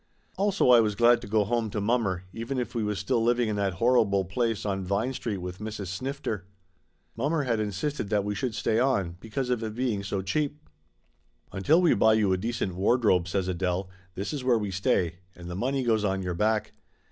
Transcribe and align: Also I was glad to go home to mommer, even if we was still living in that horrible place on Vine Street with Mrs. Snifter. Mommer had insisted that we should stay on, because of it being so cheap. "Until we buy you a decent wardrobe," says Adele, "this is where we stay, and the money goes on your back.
Also 0.35 0.71
I 0.71 0.79
was 0.79 0.95
glad 0.95 1.21
to 1.21 1.27
go 1.27 1.43
home 1.43 1.69
to 1.69 1.79
mommer, 1.79 2.23
even 2.33 2.57
if 2.57 2.73
we 2.73 2.83
was 2.83 2.97
still 2.97 3.23
living 3.23 3.47
in 3.49 3.55
that 3.57 3.73
horrible 3.73 4.25
place 4.25 4.65
on 4.65 4.83
Vine 4.83 5.13
Street 5.13 5.37
with 5.37 5.59
Mrs. 5.59 5.89
Snifter. 5.89 6.47
Mommer 7.15 7.43
had 7.43 7.59
insisted 7.59 8.09
that 8.09 8.23
we 8.23 8.33
should 8.33 8.55
stay 8.55 8.79
on, 8.79 9.17
because 9.19 9.51
of 9.51 9.61
it 9.63 9.75
being 9.75 10.03
so 10.03 10.23
cheap. 10.23 10.59
"Until 11.51 11.79
we 11.83 11.93
buy 11.93 12.13
you 12.15 12.33
a 12.33 12.37
decent 12.37 12.73
wardrobe," 12.73 13.27
says 13.27 13.47
Adele, 13.47 13.91
"this 14.15 14.33
is 14.33 14.43
where 14.43 14.57
we 14.57 14.71
stay, 14.71 15.17
and 15.35 15.51
the 15.51 15.55
money 15.55 15.83
goes 15.83 16.03
on 16.03 16.23
your 16.23 16.33
back. 16.33 16.71